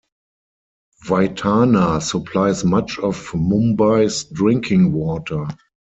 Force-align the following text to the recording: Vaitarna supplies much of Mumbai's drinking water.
Vaitarna 1.05 2.01
supplies 2.01 2.65
much 2.65 2.97
of 2.97 3.21
Mumbai's 3.35 4.23
drinking 4.23 4.93
water. 4.93 5.45